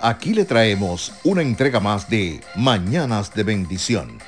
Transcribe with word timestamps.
Aquí 0.00 0.32
le 0.32 0.44
traemos 0.44 1.12
una 1.24 1.42
entrega 1.42 1.80
más 1.80 2.08
de 2.08 2.40
Mañanas 2.54 3.34
de 3.34 3.42
Bendición. 3.42 4.18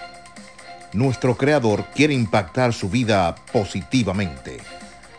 Nuestro 0.92 1.36
Creador 1.36 1.84
quiere 1.94 2.12
impactar 2.12 2.72
su 2.72 2.90
vida 2.90 3.36
positivamente. 3.52 4.56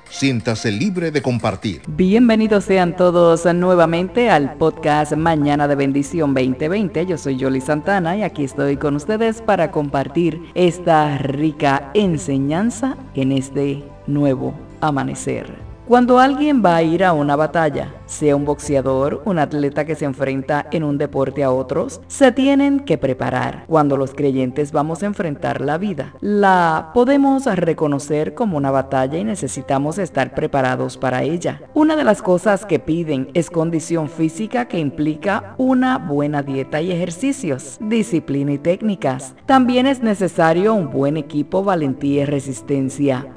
Siéntase 0.10 0.70
libre 0.74 1.10
de 1.12 1.22
compartir. 1.22 1.84
Bienvenidos 1.88 2.66
sean 2.66 2.98
todos 2.98 3.46
nuevamente 3.46 4.30
al 4.30 4.56
podcast 4.56 5.14
Mañana 5.14 5.70
de 5.70 5.76
Bendición 5.76 6.34
2020. 6.34 7.06
Yo 7.06 7.18
soy 7.18 7.38
Yoli 7.38 7.62
Santana 7.62 8.18
y 8.18 8.24
aquí 8.24 8.44
estoy 8.44 8.76
con 8.76 8.98
ustedes 8.98 9.42
para 9.42 9.72
compartir 9.72 10.42
esta 10.54 11.18
rica 11.18 11.92
enseñanza 11.94 12.98
en 13.14 13.32
este 13.32 13.86
nuevo 14.06 14.54
amanecer. 14.82 15.72
Cuando 15.88 16.20
alguien 16.20 16.62
va 16.64 16.76
a 16.76 16.84
ir 16.84 17.06
a 17.06 17.14
una 17.14 17.38
batalla, 17.38 18.01
sea 18.12 18.36
un 18.36 18.46
boxeador, 18.46 19.22
un 19.26 19.40
atleta 19.40 19.86
que 19.86 19.96
se 19.96 20.06
enfrenta 20.06 20.68
en 20.72 20.84
un 20.84 20.98
deporte 20.98 21.44
a 21.44 21.52
otros, 21.52 22.02
se 22.08 22.32
tienen 22.32 22.82
que 22.82 22.98
preparar. 22.98 23.66
Cuando 23.68 23.98
los 23.98 24.14
creyentes 24.14 24.72
vamos 24.72 25.04
a 25.04 25.06
enfrentar 25.06 25.62
la 25.62 25.78
vida, 25.78 26.14
la 26.22 26.92
podemos 26.94 27.46
reconocer 27.46 28.34
como 28.34 28.58
una 28.58 28.72
batalla 28.72 29.18
y 29.18 29.24
necesitamos 29.24 29.98
estar 29.98 30.36
preparados 30.36 30.98
para 30.98 31.24
ella. 31.24 31.62
Una 31.74 31.96
de 31.96 32.04
las 32.04 32.22
cosas 32.22 32.66
que 32.66 32.80
piden 32.80 33.30
es 33.34 33.50
condición 33.50 34.10
física 34.10 34.68
que 34.68 34.80
implica 34.80 35.56
una 35.58 35.98
buena 35.98 36.44
dieta 36.44 36.82
y 36.82 36.92
ejercicios, 36.92 37.78
disciplina 37.80 38.54
y 38.54 38.58
técnicas. 38.58 39.36
También 39.46 39.88
es 39.88 40.02
necesario 40.02 40.74
un 40.74 40.92
buen 40.92 41.18
equipo, 41.18 41.64
valentía 41.64 42.24
y 42.24 42.26
resistencia 42.26 42.82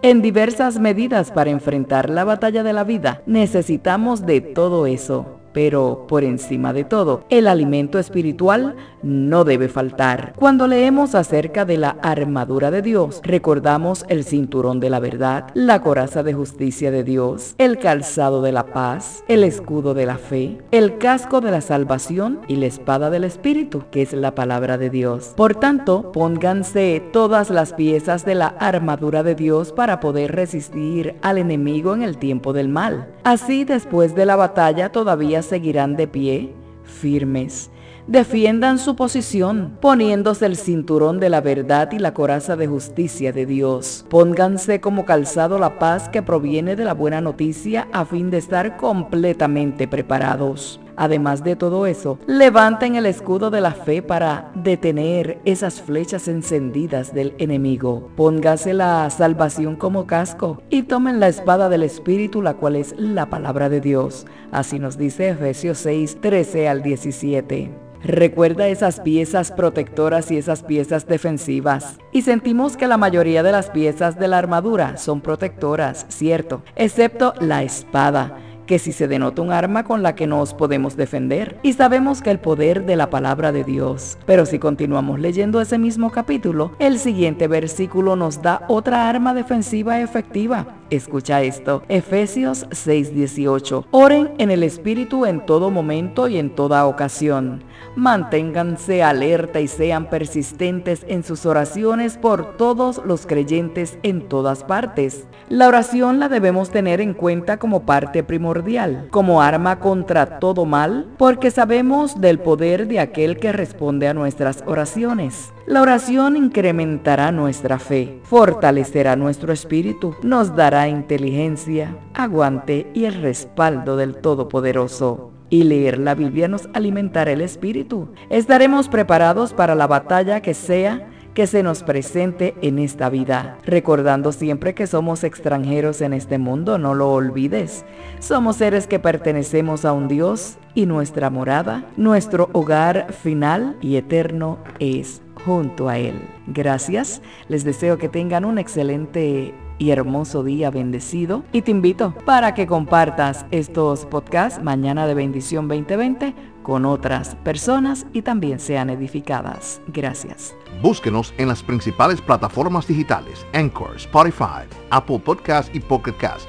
en 0.03 0.23
diversas 0.23 0.79
medidas 0.79 1.31
para 1.31 1.51
enfrentar 1.51 2.11
la 2.11 2.25
batalla 2.25 2.63
de 2.63 2.73
la 2.73 2.85
vida, 2.85 3.23
necesitamos 3.27 4.27
de 4.27 4.41
todo 4.41 4.64
eso. 4.87 5.34
Pero 5.55 6.05
por 6.07 6.25
encima 6.25 6.75
de 6.75 6.85
todo, 6.85 7.25
el 7.31 7.47
alimento 7.47 7.99
espiritual 7.99 8.77
no 9.03 9.45
debe 9.45 9.69
faltar. 9.69 10.35
Cuando 10.37 10.67
leemos 10.67 11.15
acerca 11.15 11.65
de 11.65 11.79
la 11.79 11.97
armadura 12.03 12.71
de 12.71 12.83
Dios, 12.83 13.21
recordamos 13.23 14.05
el 14.09 14.25
cinturón 14.25 14.81
de 14.81 14.91
la 14.91 15.01
verdad, 15.01 15.47
la 15.55 15.81
coraza 15.81 16.23
de 16.23 16.35
justicia 16.35 16.91
de 16.91 17.05
Dios, 17.05 17.55
el 17.59 17.79
calzado 17.79 18.43
de 18.43 18.53
la 18.53 18.67
paz, 18.67 19.25
el 19.29 19.45
escudo 19.45 19.95
de 19.95 20.07
la 20.07 20.19
fe, 20.19 20.59
el 20.71 20.99
casco 20.99 21.41
de 21.41 21.51
la 21.51 21.61
salvación 21.61 22.41
y 22.49 22.57
la 22.57 22.67
espada 22.67 23.11
del 23.11 23.25
Espíritu, 23.25 23.85
que 23.91 24.03
es 24.03 24.13
la 24.13 24.35
palabra 24.35 24.77
de 24.77 24.91
Dios. 24.91 25.35
Por 25.37 25.55
tanto, 25.55 26.11
pónganse 26.13 27.03
todas 27.13 27.51
las 27.51 27.73
piezas 27.75 28.25
de 28.25 28.35
la 28.35 28.49
armadura 28.49 29.23
de 29.23 29.35
Dios 29.35 29.73
para 29.73 30.01
poder 30.01 30.33
resistir 30.33 31.15
al 31.23 31.39
enemigo 31.39 31.95
en 31.95 32.03
el 32.03 32.19
tiempo 32.19 32.53
del 32.53 32.69
mal. 32.69 33.09
Así, 33.23 33.65
después 33.65 34.15
de 34.15 34.27
la 34.27 34.37
batalla, 34.37 34.91
todavía 34.91 35.43
seguirán 35.45 35.97
de 35.97 36.09
pie, 36.09 36.53
firmes. 36.85 37.71
Defiendan 38.07 38.79
su 38.79 38.97
posición, 38.97 39.79
poniéndose 39.81 40.45
el 40.45 40.57
cinturón 40.57 41.21
de 41.21 41.31
la 41.31 41.41
verdad 41.41 41.91
y 41.93 41.99
la 41.99 42.13
coraza 42.13 42.55
de 42.55 42.67
justicia 42.67 43.33
de 43.33 43.47
Dios. 43.47 44.05
Pónganse 44.11 44.81
como 44.83 45.07
calzado 45.07 45.59
la 45.59 45.79
paz 45.79 46.11
que 46.11 46.23
proviene 46.23 46.77
de 46.77 46.85
la 46.85 46.93
buena 46.93 47.23
noticia 47.23 47.89
a 47.93 48.05
fin 48.05 48.31
de 48.31 48.37
estar 48.39 48.77
completamente 48.77 49.89
preparados. 49.89 50.81
Además 50.97 51.43
de 51.43 51.57
todo 51.57 51.87
eso, 51.87 52.19
levanten 52.27 52.97
el 52.97 53.07
escudo 53.07 53.51
de 53.51 53.61
la 53.61 53.73
fe 53.73 54.03
para 54.03 54.51
detener 54.55 55.39
esas 55.45 55.81
flechas 55.81 56.29
encendidas 56.29 57.15
del 57.15 57.35
enemigo. 57.39 58.11
Póngase 58.17 58.75
la 58.75 59.09
salvación 59.11 59.77
como 59.77 60.07
casco 60.07 60.63
y 60.71 60.85
tomen 60.85 61.21
la 61.21 61.29
espada 61.29 61.69
del 61.69 61.83
Espíritu, 61.83 62.43
la 62.43 62.55
cual 62.55 62.77
es 62.77 62.95
la 62.99 63.31
palabra 63.31 63.69
de 63.69 63.81
Dios. 63.81 64.27
Así 64.53 64.79
nos 64.79 64.97
dice 64.99 65.31
Efesios 65.31 65.79
6, 65.79 66.19
13 66.21 66.69
al 66.69 66.83
17. 66.83 67.71
Recuerda 68.05 68.69
esas 68.69 69.01
piezas 69.01 69.51
protectoras 69.51 70.31
y 70.31 70.37
esas 70.37 70.63
piezas 70.63 71.07
defensivas. 71.07 71.99
Y 72.13 72.21
sentimos 72.21 72.77
que 72.77 72.87
la 72.87 72.99
mayoría 72.99 73.43
de 73.43 73.51
las 73.51 73.71
piezas 73.71 74.19
de 74.19 74.29
la 74.29 74.37
armadura 74.37 74.99
son 74.99 75.23
protectoras, 75.23 76.05
cierto, 76.11 76.63
excepto 76.77 77.33
la 77.41 77.63
espada 77.63 78.37
que 78.67 78.79
si 78.79 78.93
se 78.93 79.09
denota 79.09 79.43
un 79.43 79.53
arma 79.53 79.85
con 79.85 80.03
la 80.03 80.15
que 80.15 80.27
nos 80.27 80.55
podemos 80.55 80.97
defender. 80.97 81.59
Y 81.63 81.75
sabemos 81.75 82.23
que 82.23 82.31
el 82.31 82.39
poder 82.39 82.85
de 82.85 82.97
la 82.97 83.11
palabra 83.11 83.53
de 83.53 83.65
Dios. 83.65 84.19
Pero 84.27 84.47
si 84.47 84.59
continuamos 84.59 85.21
leyendo 85.21 85.61
ese 85.61 85.79
mismo 85.79 86.11
capítulo, 86.11 86.73
el 86.79 86.99
siguiente 86.99 87.49
versículo 87.49 88.17
nos 88.17 88.43
da 88.43 88.65
otra 88.69 89.09
arma 89.09 89.35
defensiva 89.35 90.01
efectiva. 90.01 90.67
Escucha 90.95 91.43
esto, 91.43 91.83
Efesios 91.89 92.67
6:18. 92.71 93.87
Oren 93.91 94.31
en 94.39 94.51
el 94.51 94.63
Espíritu 94.63 95.27
en 95.27 95.45
todo 95.45 95.71
momento 95.71 96.29
y 96.29 96.39
en 96.39 96.55
toda 96.55 96.87
ocasión. 96.87 97.65
Manténganse 97.97 99.03
alerta 99.03 99.61
y 99.61 99.67
sean 99.67 100.09
persistentes 100.09 101.05
en 101.09 101.25
sus 101.25 101.47
oraciones 101.47 102.17
por 102.17 102.57
todos 102.57 103.03
los 103.05 103.27
creyentes 103.27 103.99
en 104.03 104.29
todas 104.29 104.63
partes. 104.63 105.27
La 105.49 105.69
oración 105.69 106.21
la 106.21 106.29
debemos 106.29 106.71
tener 106.71 107.01
en 107.01 107.13
cuenta 107.13 107.59
como 107.59 107.85
parte 107.85 108.23
primordial 108.23 109.09
como 109.11 109.43
arma 109.43 109.79
contra 109.81 110.39
todo 110.39 110.65
mal, 110.65 111.07
porque 111.19 111.51
sabemos 111.51 112.21
del 112.21 112.39
poder 112.39 112.87
de 112.87 113.01
aquel 113.01 113.39
que 113.39 113.53
responde 113.53 114.09
a 114.09 114.15
nuestras 114.15 114.63
oraciones. 114.67 115.53
La 115.67 115.81
oración 115.81 116.37
incrementará 116.37 117.33
nuestra 117.33 117.79
fe, 117.79 118.21
fortalecerá 118.25 119.17
nuestro 119.17 119.51
espíritu, 119.51 120.15
nos 120.23 120.55
dará 120.55 120.89
inteligencia, 120.89 121.97
aguante 122.13 122.91
y 122.93 123.07
el 123.07 123.15
respaldo 123.23 123.97
del 123.97 124.17
Todopoderoso 124.17 125.31
y 125.49 125.65
leer 125.65 125.99
la 125.99 126.15
Biblia 126.15 126.49
nos 126.49 126.69
alimentará 126.75 127.33
el 127.33 127.41
espíritu. 127.41 128.11
Estaremos 128.29 128.89
preparados 128.89 129.55
para 129.55 129.75
la 129.75 129.87
batalla 129.87 130.43
que 130.43 130.53
sea 130.53 131.09
que 131.33 131.47
se 131.47 131.63
nos 131.63 131.83
presente 131.83 132.55
en 132.61 132.79
esta 132.79 133.09
vida, 133.09 133.59
recordando 133.65 134.33
siempre 134.33 134.75
que 134.75 134.87
somos 134.87 135.25
extranjeros 135.25 136.03
en 136.03 136.13
este 136.13 136.37
mundo, 136.37 136.77
no 136.79 136.95
lo 136.95 137.11
olvides. 137.11 137.85
Somos 138.21 138.57
seres 138.57 138.87
que 138.87 138.99
pertenecemos 138.99 139.85
a 139.85 139.93
un 139.93 140.09
Dios 140.09 140.59
y 140.75 140.87
nuestra 140.87 141.31
morada, 141.31 141.87
nuestro 141.97 142.51
hogar 142.53 143.13
final 143.13 143.77
y 143.81 143.97
eterno 143.97 144.59
es 144.79 145.23
junto 145.45 145.89
a 145.89 145.99
Él. 145.99 146.21
Gracias, 146.47 147.23
les 147.49 147.65
deseo 147.65 147.99
que 147.99 148.09
tengan 148.09 148.45
un 148.45 148.59
excelente 148.59 149.55
y 149.79 149.91
hermoso 149.91 150.45
día 150.45 150.71
bendecido 150.71 151.43
y 151.53 151.63
te 151.63 151.71
invito 151.71 152.15
para 152.25 152.55
que 152.55 152.67
compartas 152.67 153.45
estos 153.51 154.07
podcasts 154.07 154.63
Mañana 154.63 155.07
de 155.07 155.15
Bendición 155.15 155.69
2020 155.69 156.35
con 156.63 156.85
otras 156.85 157.35
personas 157.37 158.07
y 158.13 158.23
también 158.23 158.59
sean 158.59 158.89
edificadas. 158.91 159.81
Gracias. 159.89 160.55
Búsquenos 160.83 161.35
en 161.39 161.49
las 161.49 161.63
principales 161.63 162.21
plataformas 162.21 162.87
digitales, 162.87 163.47
Anchor, 163.53 163.97
Spotify, 163.97 164.65
Apple 164.91 165.19
Podcast 165.19 165.75
y 165.75 165.81
Pocket 165.81 166.17
Cast, 166.17 166.49